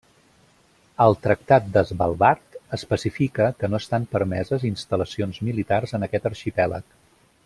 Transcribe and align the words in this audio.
El 1.03 1.17
tractat 1.25 1.67
de 1.75 1.83
Svalbard 1.89 2.57
especifica 2.79 3.47
que 3.59 3.71
no 3.73 3.81
estan 3.83 4.09
permeses 4.17 4.67
instal·lacions 4.71 5.41
militars 5.51 5.95
en 5.99 6.09
aquest 6.09 6.31
arxipèlag. 6.33 6.91